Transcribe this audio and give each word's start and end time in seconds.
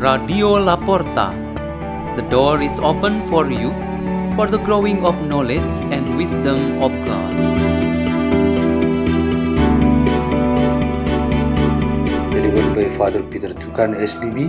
Radio 0.00 0.56
Laporta. 0.56 1.36
The 2.16 2.24
door 2.32 2.62
is 2.62 2.78
open 2.80 3.26
for 3.26 3.52
you 3.52 3.68
for 4.32 4.48
the 4.48 4.56
growing 4.56 5.04
of 5.04 5.12
knowledge 5.28 5.68
and 5.92 6.16
wisdom 6.16 6.80
of 6.80 6.88
God. 7.04 7.36
delivered 12.32 12.72
by 12.74 12.88
Father 12.96 13.22
Peter 13.28 13.52
Tukan 13.52 13.92
SDB 13.92 14.48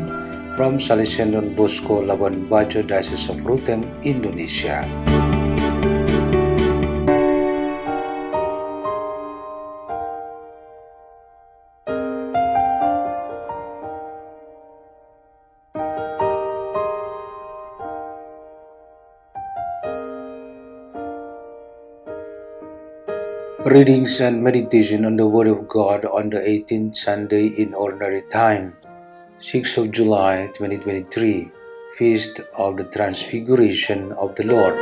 from 0.56 0.80
Salesian 0.80 1.36
Don 1.36 1.54
Bosco 1.54 2.00
Labuan 2.00 2.48
Bajo 2.48 2.88
Diocese 2.88 3.28
of 3.28 3.44
Ruteng, 3.44 3.84
Indonesia. 4.08 4.88
Readings 23.66 24.20
and 24.22 24.44
meditation 24.44 25.06
on 25.06 25.18
the 25.18 25.28
Word 25.28 25.48
of 25.48 25.68
God 25.68 26.04
on 26.06 26.32
the 26.32 26.40
18th 26.40 26.96
Sunday 26.96 27.46
in 27.46 27.76
Ordinary 27.76 28.24
Time, 28.24 28.76
6th 29.38 29.78
of 29.78 29.92
July 29.92 30.48
2023, 30.56 31.52
Feast 31.94 32.40
of 32.58 32.78
the 32.78 32.86
Transfiguration 32.86 34.14
of 34.14 34.34
the 34.34 34.46
Lord. 34.50 34.74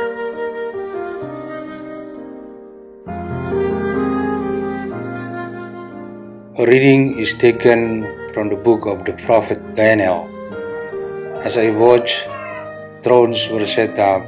A 6.56 6.64
reading 6.64 7.18
is 7.18 7.34
taken 7.34 8.08
from 8.32 8.48
the 8.48 8.56
book 8.56 8.86
of 8.86 9.04
the 9.04 9.12
prophet 9.26 9.60
Daniel. 9.74 10.24
As 11.44 11.58
I 11.58 11.68
watched, 11.68 12.26
thrones 13.02 13.46
were 13.50 13.66
set 13.66 13.98
up, 13.98 14.22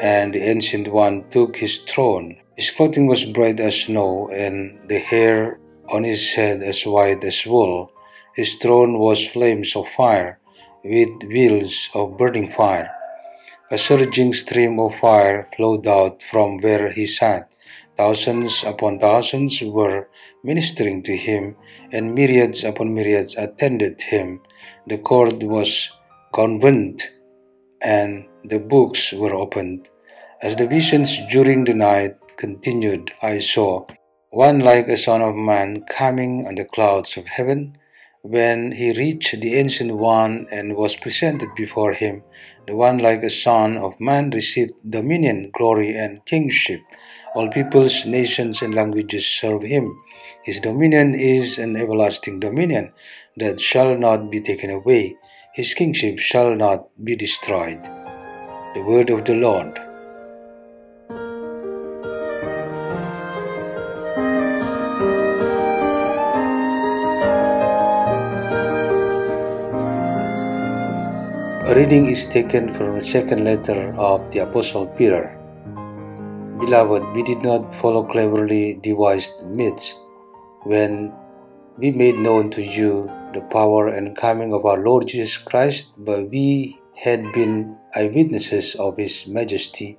and 0.00 0.32
the 0.32 0.42
Ancient 0.48 0.86
One 0.86 1.24
took 1.30 1.56
his 1.56 1.78
throne. 1.78 2.36
His 2.56 2.70
clothing 2.70 3.06
was 3.06 3.24
bright 3.24 3.60
as 3.60 3.82
snow, 3.82 4.28
and 4.28 4.78
the 4.88 4.98
hair 4.98 5.58
on 5.88 6.04
his 6.04 6.32
head 6.34 6.62
as 6.62 6.84
white 6.84 7.24
as 7.24 7.46
wool. 7.46 7.90
His 8.34 8.54
throne 8.54 8.98
was 8.98 9.26
flames 9.26 9.74
of 9.74 9.88
fire, 9.88 10.38
with 10.84 11.22
wheels 11.24 11.90
of 11.94 12.16
burning 12.16 12.52
fire. 12.52 12.90
A 13.70 13.78
surging 13.78 14.32
stream 14.32 14.78
of 14.80 14.96
fire 14.96 15.46
flowed 15.56 15.86
out 15.86 16.22
from 16.22 16.58
where 16.58 16.90
he 16.90 17.06
sat. 17.06 17.54
Thousands 17.96 18.64
upon 18.64 18.98
thousands 18.98 19.62
were 19.62 20.08
ministering 20.42 21.02
to 21.04 21.16
him, 21.16 21.56
and 21.92 22.14
myriads 22.14 22.64
upon 22.64 22.94
myriads 22.94 23.36
attended 23.36 24.02
him. 24.02 24.40
The 24.86 24.98
court 24.98 25.42
was 25.42 25.90
convent, 26.32 27.14
and 27.82 28.26
the 28.44 28.58
books 28.58 29.12
were 29.12 29.34
opened. 29.34 29.88
As 30.42 30.56
the 30.56 30.66
visions 30.66 31.18
during 31.30 31.64
the 31.64 31.74
night 31.74 32.16
continued, 32.40 33.12
I 33.20 33.38
saw 33.38 33.84
one 34.30 34.60
like 34.60 34.88
a 34.88 34.96
son 34.96 35.20
of 35.20 35.36
man 35.36 35.84
coming 35.90 36.46
on 36.46 36.54
the 36.54 36.64
clouds 36.64 37.18
of 37.18 37.26
heaven. 37.26 37.76
When 38.22 38.72
he 38.72 38.92
reached 38.92 39.38
the 39.40 39.56
Ancient 39.56 39.92
One 39.98 40.46
and 40.50 40.74
was 40.74 40.96
presented 40.96 41.50
before 41.54 41.92
him, 41.92 42.22
the 42.66 42.76
one 42.76 42.96
like 42.96 43.22
a 43.22 43.28
son 43.28 43.76
of 43.76 44.00
man 44.00 44.30
received 44.30 44.72
dominion, 44.88 45.50
glory, 45.52 45.94
and 45.94 46.24
kingship. 46.24 46.80
All 47.34 47.48
peoples, 47.50 48.06
nations, 48.06 48.62
and 48.62 48.74
languages 48.74 49.26
serve 49.26 49.62
him. 49.62 49.94
His 50.42 50.60
dominion 50.60 51.14
is 51.14 51.58
an 51.58 51.76
everlasting 51.76 52.40
dominion 52.40 52.92
that 53.36 53.60
shall 53.60 53.98
not 53.98 54.30
be 54.30 54.40
taken 54.40 54.70
away. 54.70 55.14
His 55.52 55.74
kingship 55.74 56.18
shall 56.18 56.54
not 56.54 56.88
be 57.04 57.16
destroyed. 57.16 57.82
The 58.74 58.82
word 58.86 59.10
of 59.10 59.26
the 59.26 59.34
Lord. 59.34 59.89
A 71.62 71.74
reading 71.74 72.06
is 72.06 72.24
taken 72.24 72.72
from 72.72 72.94
the 72.94 73.02
second 73.02 73.44
letter 73.44 73.94
of 73.98 74.32
the 74.32 74.38
Apostle 74.38 74.86
Peter. 74.86 75.36
Beloved, 76.58 77.14
we 77.14 77.22
did 77.22 77.42
not 77.42 77.74
follow 77.74 78.02
cleverly 78.02 78.80
devised 78.82 79.44
myths 79.44 79.94
when 80.62 81.12
we 81.76 81.90
made 81.90 82.18
known 82.18 82.48
to 82.52 82.62
you 82.62 83.10
the 83.34 83.42
power 83.42 83.88
and 83.88 84.16
coming 84.16 84.54
of 84.54 84.64
our 84.64 84.78
Lord 84.78 85.08
Jesus 85.08 85.36
Christ, 85.36 85.92
but 85.98 86.30
we 86.30 86.80
had 86.96 87.30
been 87.34 87.76
eyewitnesses 87.94 88.74
of 88.76 88.96
his 88.96 89.26
majesty, 89.26 89.98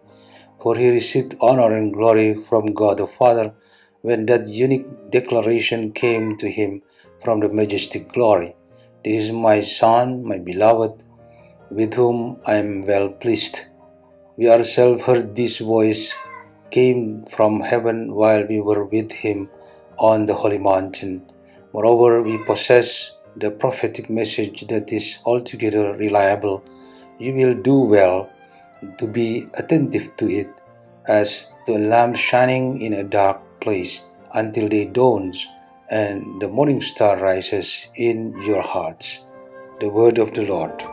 for 0.60 0.76
he 0.76 0.90
received 0.90 1.36
honor 1.42 1.78
and 1.78 1.94
glory 1.94 2.34
from 2.34 2.74
God 2.74 2.98
the 2.98 3.06
Father 3.06 3.54
when 4.02 4.26
that 4.26 4.48
unique 4.48 4.88
declaration 5.12 5.92
came 5.92 6.38
to 6.38 6.50
him 6.50 6.82
from 7.24 7.40
the 7.40 7.50
majestic 7.50 8.12
glory. 8.14 8.56
This 9.06 9.26
is 9.26 9.32
my 9.32 9.62
Son, 9.62 10.26
my 10.26 10.40
beloved 10.40 11.04
with 11.72 11.94
whom 11.94 12.40
I 12.46 12.56
am 12.56 12.86
well 12.86 13.09
pleased. 13.09 13.62
We 14.38 14.50
ourselves 14.50 15.04
heard 15.04 15.36
this 15.36 15.59
voice 15.59 16.16
came 16.70 17.24
from 17.26 17.59
heaven 17.62 18.14
while 18.14 18.46
we 18.46 18.59
were 18.59 18.86
with 18.86 19.12
him 19.12 19.50
on 19.98 20.26
the 20.26 20.34
holy 20.34 20.58
mountain. 20.58 21.22
Moreover, 21.74 22.22
we 22.22 22.38
possess 22.44 23.18
the 23.36 23.52
prophetic 23.52 24.10
message 24.10 24.68
that 24.68 24.92
is 24.92 25.20
altogether 25.26 25.94
reliable. 25.96 26.64
You 27.18 27.34
will 27.34 27.54
do 27.54 27.80
well 27.80 28.30
to 28.98 29.08
be 29.08 29.48
attentive 29.54 30.16
to 30.18 30.30
it 30.30 30.50
as 31.08 31.52
to 31.66 31.78
a 31.78 31.86
lamp 31.94 32.16
shining 32.16 32.81
in 32.81 32.94
a 32.94 33.04
dark 33.04 33.40
place 33.62 34.02
until 34.34 34.68
day 34.68 34.86
dawns 34.86 35.48
and 35.90 36.42
the 36.42 36.48
morning 36.48 36.81
star 36.81 37.18
rises 37.18 37.88
in 37.96 38.34
your 38.44 38.62
hearts. 38.62 39.26
The 39.80 39.90
word 39.90 40.18
of 40.18 40.34
the 40.34 40.46
Lord. 40.46 40.84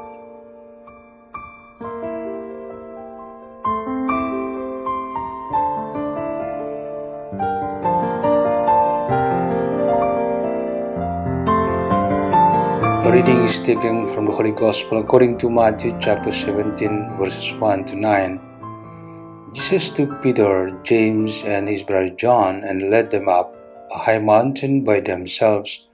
A 13.09 13.11
reading 13.11 13.41
is 13.41 13.59
taken 13.59 14.07
from 14.13 14.27
the 14.27 14.33
Holy 14.33 14.53
Gospel 14.53 15.01
according 15.01 15.39
to 15.39 15.49
Matthew 15.49 15.97
chapter 15.99 16.31
17, 16.31 17.17
verses 17.17 17.55
1 17.59 17.87
to 17.87 17.97
9. 17.97 19.51
Jesus 19.55 19.89
took 19.89 20.23
Peter, 20.23 20.79
James, 20.83 21.43
and 21.45 21.67
his 21.67 21.83
brother 21.83 22.11
John 22.11 22.65
and 22.65 22.91
led 22.91 23.11
them 23.11 23.27
up 23.27 23.57
a 23.91 23.97
high 23.97 24.19
mountain 24.19 24.85
by 24.85 25.01
themselves, 25.01 25.89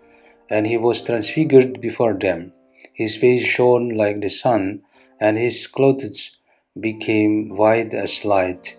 and 0.51 0.67
he 0.67 0.77
was 0.77 1.03
transfigured 1.03 1.81
before 1.81 2.15
them. 2.15 2.53
His 2.95 3.17
face 3.17 3.45
shone 3.45 3.91
like 3.91 4.21
the 4.21 4.29
sun, 4.29 4.83
and 5.21 5.39
his 5.39 5.69
clothes 5.69 6.37
became 6.81 7.51
white 7.51 7.95
as 7.95 8.25
light. 8.25 8.77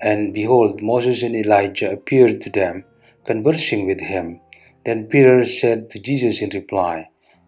And 0.00 0.32
behold, 0.32 0.80
Moses 0.80 1.22
and 1.22 1.36
Elijah 1.36 1.92
appeared 1.92 2.40
to 2.40 2.48
them, 2.48 2.86
conversing 3.26 3.86
with 3.86 4.00
him. 4.00 4.40
Then 4.86 5.04
Peter 5.04 5.44
said 5.44 5.90
to 5.90 5.98
Jesus 5.98 6.40
in 6.40 6.48
reply, 6.48 7.10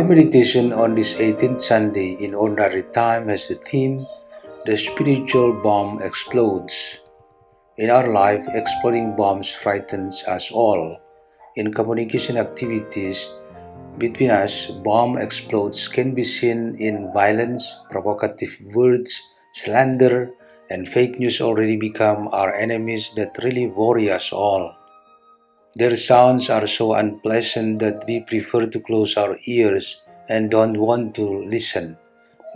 Our 0.00 0.08
meditation 0.08 0.72
on 0.72 0.94
this 0.94 1.12
18th 1.20 1.60
Sunday 1.60 2.16
in 2.24 2.32
Ordinary 2.32 2.88
Time 2.96 3.28
has 3.28 3.48
the 3.48 3.60
theme 3.68 4.08
The 4.64 4.74
Spiritual 4.74 5.60
Bomb 5.60 6.00
Explodes. 6.00 7.04
In 7.76 7.90
our 7.90 8.08
life, 8.08 8.40
exploding 8.48 9.14
bombs 9.14 9.52
frightens 9.52 10.24
us 10.24 10.50
all. 10.52 10.96
In 11.56 11.74
communication 11.74 12.38
activities 12.38 13.28
between 13.98 14.30
us, 14.30 14.70
bomb 14.70 15.18
explodes 15.18 15.86
can 15.86 16.14
be 16.14 16.24
seen 16.24 16.76
in 16.80 17.12
violence, 17.12 17.68
provocative 17.90 18.56
words, 18.72 19.20
slander, 19.52 20.32
and 20.70 20.88
fake 20.88 21.20
news 21.20 21.42
already 21.42 21.76
become 21.76 22.30
our 22.32 22.54
enemies 22.54 23.12
that 23.16 23.36
really 23.44 23.66
worry 23.66 24.08
us 24.08 24.32
all. 24.32 24.79
Their 25.76 25.94
sounds 25.94 26.50
are 26.50 26.66
so 26.66 26.94
unpleasant 26.94 27.78
that 27.78 28.04
we 28.06 28.20
prefer 28.20 28.66
to 28.66 28.80
close 28.80 29.16
our 29.16 29.38
ears 29.46 30.02
and 30.28 30.50
don't 30.50 30.76
want 30.78 31.14
to 31.14 31.44
listen. 31.44 31.96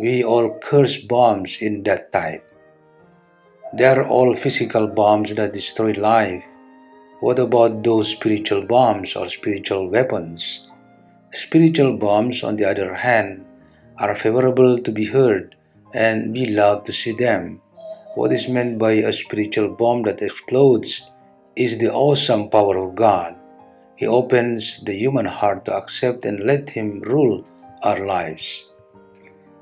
We 0.00 0.25
all 0.25 0.58
curse 0.58 1.00
bombs 1.00 1.58
in 1.61 1.84
that 1.84 2.12
type. 2.12 2.44
They 3.72 3.84
are 3.84 4.06
all 4.06 4.34
physical 4.34 4.88
bombs 4.88 5.34
that 5.37 5.55
destroy 5.55 5.93
life. 5.93 6.44
What 7.20 7.38
about 7.38 7.84
those 7.84 8.08
spiritual 8.08 8.62
bombs 8.62 9.14
or 9.14 9.28
spiritual 9.28 9.88
weapons? 9.88 10.69
Spiritual 11.32 11.96
bombs, 11.96 12.43
on 12.43 12.56
the 12.56 12.69
other 12.69 12.94
hand, 12.94 13.44
are 13.99 14.14
favorable 14.16 14.76
to 14.78 14.90
be 14.90 15.05
heard 15.05 15.55
and 15.94 16.32
we 16.32 16.46
love 16.46 16.82
to 16.84 16.93
see 16.93 17.12
them. 17.12 17.61
What 18.16 18.32
is 18.32 18.49
meant 18.49 18.78
by 18.78 18.93
a 18.93 19.12
spiritual 19.12 19.69
bomb 19.76 20.02
that 20.02 20.22
explodes 20.22 21.11
is 21.56 21.78
the 21.78 21.92
awesome 21.92 22.50
power 22.50 22.76
of 22.78 22.96
God. 22.96 23.36
He 23.96 24.06
opens 24.06 24.82
the 24.82 24.92
human 24.92 25.24
heart 25.24 25.64
to 25.66 25.76
accept 25.76 26.24
and 26.24 26.40
let 26.40 26.68
Him 26.68 27.00
rule 27.02 27.44
our 27.82 28.04
lives. 28.04 28.68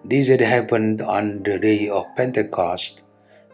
This 0.05 0.29
had 0.29 0.41
happened 0.41 1.03
on 1.03 1.43
the 1.43 1.59
day 1.59 1.89
of 1.89 2.07
Pentecost. 2.17 3.03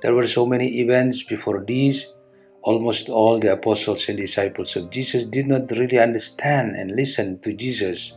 There 0.02 0.14
were 0.14 0.26
so 0.26 0.46
many 0.46 0.80
events 0.80 1.24
before 1.24 1.64
these. 1.64 2.14
Almost 2.62 3.08
all 3.08 3.40
the 3.40 3.54
apostles 3.54 4.08
and 4.08 4.16
disciples 4.16 4.76
of 4.76 4.90
Jesus 4.90 5.24
did 5.24 5.48
not 5.48 5.70
really 5.72 5.98
understand 5.98 6.76
and 6.76 6.94
listen 6.94 7.40
to 7.40 7.52
Jesus. 7.52 8.16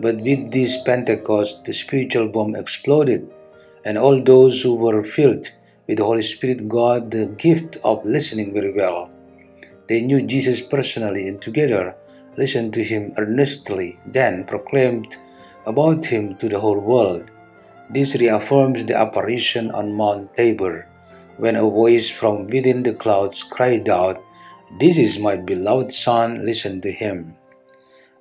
But 0.00 0.16
with 0.16 0.50
this 0.50 0.82
Pentecost, 0.82 1.66
the 1.66 1.74
spiritual 1.74 2.28
bomb 2.28 2.56
exploded, 2.56 3.30
and 3.84 3.98
all 3.98 4.22
those 4.22 4.62
who 4.62 4.74
were 4.74 5.04
filled 5.04 5.48
with 5.86 5.98
the 5.98 6.04
Holy 6.04 6.22
Spirit 6.22 6.68
got 6.68 7.10
the 7.10 7.26
gift 7.26 7.76
of 7.84 8.04
listening 8.04 8.54
very 8.54 8.72
well. 8.72 9.09
They 9.90 10.02
knew 10.02 10.22
Jesus 10.22 10.60
personally 10.60 11.26
and 11.26 11.42
together 11.42 11.96
listened 12.36 12.74
to 12.74 12.84
him 12.84 13.12
earnestly, 13.18 13.98
then 14.06 14.44
proclaimed 14.44 15.16
about 15.66 16.06
him 16.06 16.36
to 16.36 16.48
the 16.48 16.60
whole 16.60 16.78
world. 16.78 17.28
This 17.90 18.14
reaffirms 18.14 18.86
the 18.86 18.96
apparition 18.96 19.72
on 19.72 19.92
Mount 19.92 20.36
Tabor, 20.36 20.86
when 21.38 21.56
a 21.56 21.68
voice 21.68 22.08
from 22.08 22.46
within 22.46 22.84
the 22.84 22.92
clouds 22.92 23.42
cried 23.42 23.88
out, 23.88 24.22
This 24.78 24.96
is 24.96 25.18
my 25.18 25.34
beloved 25.34 25.92
Son, 25.92 26.46
listen 26.46 26.80
to 26.82 26.92
him. 26.92 27.34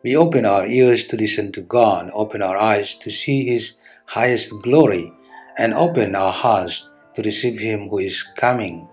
We 0.01 0.17
open 0.17 0.47
our 0.47 0.65
ears 0.65 1.05
to 1.09 1.17
listen 1.17 1.51
to 1.51 1.61
God, 1.61 2.09
open 2.15 2.41
our 2.41 2.57
eyes 2.57 2.95
to 2.95 3.11
see 3.11 3.45
His 3.45 3.77
highest 4.07 4.63
glory, 4.63 5.13
and 5.55 5.75
open 5.75 6.15
our 6.15 6.33
hearts 6.33 6.91
to 7.13 7.21
receive 7.21 7.59
Him 7.59 7.89
who 7.89 7.99
is 7.99 8.23
coming 8.23 8.88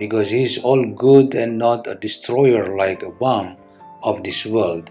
because 0.00 0.30
he 0.30 0.42
is 0.42 0.56
all 0.64 0.82
good 0.82 1.34
and 1.34 1.58
not 1.58 1.86
a 1.86 1.94
destroyer 1.94 2.74
like 2.74 3.02
a 3.02 3.10
bomb 3.10 3.54
of 4.02 4.24
this 4.24 4.46
world. 4.46 4.90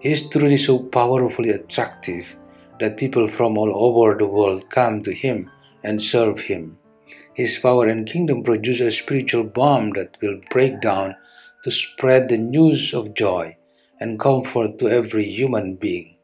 He 0.00 0.10
is 0.10 0.30
truly 0.30 0.56
so 0.56 0.78
powerfully 0.78 1.50
attractive 1.50 2.24
that 2.78 2.96
people 2.96 3.28
from 3.28 3.58
all 3.58 3.70
over 3.86 4.16
the 4.16 4.26
world 4.26 4.70
come 4.70 5.02
to 5.02 5.12
him 5.12 5.50
and 5.84 6.00
serve 6.00 6.40
him. 6.40 6.78
His 7.34 7.58
power 7.58 7.86
and 7.86 8.08
kingdom 8.08 8.42
produce 8.42 8.80
a 8.80 8.90
spiritual 8.90 9.44
bomb 9.44 9.90
that 9.90 10.16
will 10.22 10.40
break 10.50 10.80
down 10.80 11.16
to 11.64 11.70
spread 11.70 12.30
the 12.30 12.38
news 12.38 12.94
of 12.94 13.14
joy 13.14 13.56
and 14.00 14.18
comfort 14.18 14.78
to 14.78 14.88
every 14.88 15.24
human 15.24 15.74
being, 15.74 16.16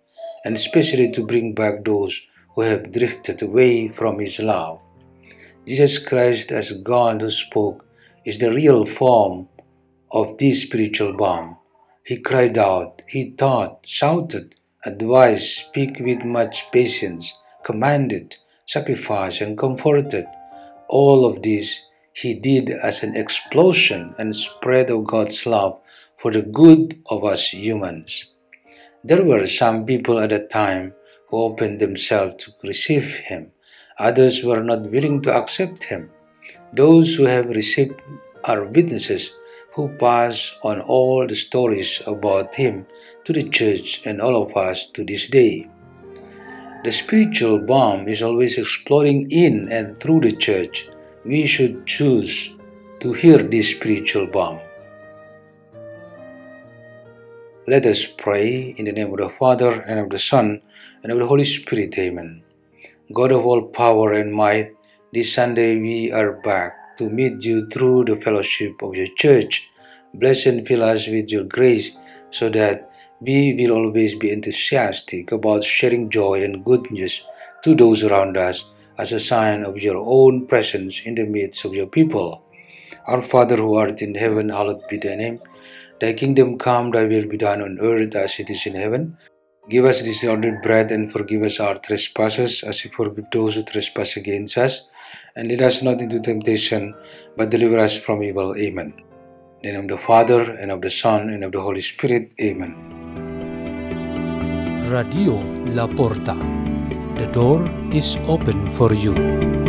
and 0.45 0.57
especially 0.57 1.13
to 1.13 1.27
bring 1.27 1.53
back 1.53 1.85
those 1.85 2.19
who 2.55 2.63
have 2.63 2.93
drifted 2.93 3.43
away 3.43 3.89
from 3.89 4.19
his 4.19 4.39
love. 4.39 4.81
Jesus 5.67 5.99
Christ, 5.99 6.51
as 6.53 6.73
God 6.73 7.21
who 7.21 7.29
spoke, 7.29 7.85
is 8.27 8.39
the 8.39 8.53
real 8.53 8.85
form 8.85 9.49
of 10.11 10.37
this 10.39 10.63
spiritual 10.63 11.13
bomb. 11.13 11.57
He 12.05 12.17
cried 12.17 12.59
out, 12.59 13.03
he 13.09 13.31
taught, 13.31 13.87
shouted, 13.87 14.57
advised, 14.85 15.49
speak 15.49 16.01
with 16.01 16.25
much 16.25 16.71
patience, 16.73 17.39
commanded, 17.65 18.37
sacrificed, 18.67 19.41
and 19.41 19.57
comforted. 19.57 20.27
All 20.89 21.25
of 21.25 21.43
this 21.43 21.87
he 22.13 22.35
did 22.35 22.71
as 22.71 23.05
an 23.05 23.17
explosion 23.17 24.15
and 24.19 24.35
spread 24.35 24.91
of 24.91 25.05
God's 25.05 25.47
love 25.47 25.79
for 26.19 26.33
the 26.33 26.43
good 26.43 26.97
of 27.07 27.25
us 27.25 27.53
humans. 27.53 28.33
There 29.05 29.25
were 29.25 29.47
some 29.47 29.87
people 29.87 30.19
at 30.19 30.31
that 30.31 30.51
time 30.51 30.95
who 31.29 31.37
opened 31.37 31.79
themselves 31.79 32.35
to 32.37 32.53
receive 32.65 33.19
him. 33.19 33.53
Others 34.01 34.43
were 34.43 34.65
not 34.65 34.91
willing 34.91 35.23
to 35.23 35.33
accept 35.33 35.85
him. 35.85 36.11
Those 36.77 37.15
who 37.15 37.25
have 37.25 37.47
received 37.47 38.03
are 38.45 38.65
witnesses 38.65 39.41
who 39.73 39.89
pass 39.97 40.59
on 40.63 40.83
all 40.83 41.27
the 41.27 41.35
stories 41.35 42.03
about 42.07 42.55
him 42.55 42.85
to 43.25 43.33
the 43.33 43.49
church 43.49 44.03
and 44.05 44.21
all 44.21 44.43
of 44.43 44.55
us 44.55 44.91
to 44.93 45.03
this 45.03 45.29
day. 45.29 45.71
The 46.85 46.93
spiritual 46.93 47.61
bomb 47.61 48.09
is 48.09 48.21
always 48.21 48.59
exploding 48.59 49.31
in 49.31 49.73
and 49.73 49.99
through 49.99 50.21
the 50.21 50.37
church. 50.37 50.91
We 51.25 51.47
should 51.47 51.87
choose 51.87 52.55
to 53.01 53.15
hear 53.15 53.39
this 53.39 53.71
spiritual 53.71 54.27
bomb. 54.27 54.61
Let 57.67 57.87
us 57.87 58.05
pray 58.05 58.77
in 58.77 58.85
the 58.85 58.93
name 58.93 59.13
of 59.13 59.19
the 59.19 59.31
Father, 59.31 59.81
and 59.89 59.99
of 59.99 60.11
the 60.11 60.19
Son, 60.19 60.61
and 61.03 61.11
of 61.11 61.19
the 61.19 61.27
Holy 61.27 61.45
Spirit. 61.45 61.99
Amen. 61.99 62.43
God 63.13 63.33
of 63.33 63.47
all 63.47 63.63
power 63.69 64.13
and 64.13 64.33
might, 64.33 64.76
this 65.13 65.33
Sunday 65.33 65.81
we 65.81 66.11
are 66.11 66.33
back 66.33 66.97
to 66.99 67.09
meet 67.09 67.45
you 67.45 67.67
through 67.69 68.05
the 68.05 68.17
fellowship 68.17 68.83
of 68.83 68.97
your 68.97 69.07
church. 69.17 69.71
Bless 70.15 70.47
and 70.47 70.67
fill 70.67 70.83
us 70.83 71.07
with 71.07 71.31
your 71.31 71.45
grace 71.45 71.97
so 72.31 72.49
that 72.49 72.91
we 73.21 73.55
will 73.55 73.73
always 73.73 74.15
be 74.15 74.33
enthusiastic 74.33 75.31
about 75.31 75.63
sharing 75.63 76.11
joy 76.11 76.43
and 76.43 76.65
good 76.65 76.91
news 76.91 77.25
to 77.63 77.75
those 77.75 78.03
around 78.03 78.37
us 78.37 78.73
as 78.99 79.13
a 79.13 79.21
sign 79.21 79.65
of 79.65 79.79
your 79.79 79.97
own 79.97 80.47
presence 80.47 81.01
in 81.05 81.15
the 81.15 81.25
midst 81.25 81.65
of 81.65 81.73
your 81.73 81.87
people. 81.87 82.43
Our 83.07 83.23
Father 83.23 83.57
who 83.57 83.77
art 83.77 84.03
in 84.03 84.15
heaven, 84.15 84.49
hallowed 84.49 84.83
be 84.89 84.99
thy 84.99 85.15
name. 85.15 85.41
Thy 86.01 86.15
kingdom 86.15 86.59
come, 86.59 86.91
thy 86.91 87.05
will 87.05 87.27
be 87.27 87.37
done 87.37 87.63
on 87.63 87.79
earth 87.81 88.15
as 88.17 88.41
it 88.41 88.51
is 88.51 88.67
in 88.67 88.75
heaven. 88.75 89.17
Give 89.69 89.85
us 89.85 90.03
this 90.03 90.25
ordered 90.25 90.63
bread 90.63 90.93
and 90.93 91.13
forgive 91.13 91.43
us 91.43 91.61
our 91.61 91.77
trespasses 91.77 92.63
as 92.63 92.83
we 92.85 92.91
forgive 92.91 93.25
those 93.33 93.55
who 93.55 93.63
trespass 93.63 94.17
against 94.17 94.59
us. 94.59 94.91
And 95.37 95.49
lead 95.49 95.61
us 95.61 95.83
not 95.83 96.01
into 96.01 96.19
temptation, 96.19 96.95
but 97.37 97.51
deliver 97.51 97.79
us 97.79 97.99
from 97.99 98.23
evil. 98.23 98.57
Amen. 98.57 98.97
In 99.63 99.75
the 99.75 99.83
name 99.83 99.91
of 99.91 99.99
the 99.99 99.99
Father, 99.99 100.41
and 100.57 100.71
of 100.73 100.81
the 100.81 100.89
Son, 100.91 101.29
and 101.29 101.45
of 101.45 101.53
the 101.53 101.61
Holy 101.61 101.83
Spirit. 101.83 102.33
Amen. 102.41 102.73
Radio 104.89 105.37
La 105.77 105.87
Porta. 105.87 106.35
The 107.17 107.29
door 107.33 107.69
is 107.93 108.17
open 108.29 108.71
for 108.73 108.95
you. 108.95 109.66